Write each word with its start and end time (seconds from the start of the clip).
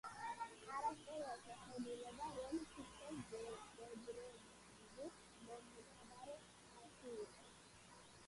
არასწორია 0.27 1.33
შეხედულება, 1.41 2.29
რომ 2.37 2.61
თითქოს 2.71 3.19
ბერბერები 3.33 5.09
მომთაბარე 5.49 6.39
ხალხი 6.63 7.13
იყო. 7.25 7.45